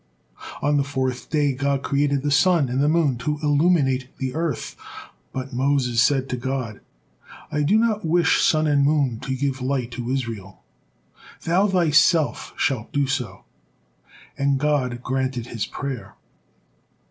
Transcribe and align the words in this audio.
On 0.63 0.77
the 0.77 0.83
fourth 0.83 1.29
day 1.29 1.53
God 1.53 1.83
created 1.83 2.23
the 2.23 2.31
sun 2.31 2.69
and 2.69 2.81
the 2.81 2.89
moon 2.89 3.19
to 3.19 3.37
illuminate 3.43 4.07
the 4.17 4.33
earth, 4.33 4.75
but 5.31 5.53
Moses 5.53 6.01
said 6.01 6.27
to 6.29 6.37
God: 6.37 6.81
"I 7.51 7.61
do 7.61 7.77
not 7.77 8.03
wish 8.03 8.41
sun 8.41 8.65
and 8.65 8.83
moon 8.83 9.19
to 9.19 9.35
give 9.35 9.61
light 9.61 9.91
to 9.91 10.09
Israel, 10.09 10.63
Thou 11.43 11.67
Thyself 11.67 12.55
shalt 12.57 12.91
do 12.91 13.05
so," 13.05 13.45
and 14.35 14.57
God 14.57 15.03
granted 15.03 15.45
his 15.45 15.67
prayer. 15.67 16.15